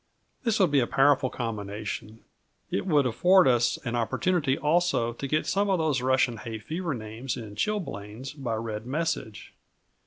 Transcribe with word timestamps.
This 0.43 0.59
would 0.59 0.71
be 0.71 0.79
a 0.79 0.87
powerful 0.87 1.29
combination. 1.29 2.21
It 2.71 2.87
would 2.87 3.05
afford 3.05 3.47
us 3.47 3.77
an 3.85 3.95
opportunity 3.95 4.57
also 4.57 5.13
to 5.13 5.27
get 5.27 5.45
some 5.45 5.69
of 5.69 5.77
those 5.77 6.01
Russian 6.01 6.37
hay 6.37 6.57
fever 6.57 6.95
names 6.95 7.37
and 7.37 7.55
chilblains 7.55 8.33
by 8.33 8.55
red 8.55 8.87
message. 8.87 9.53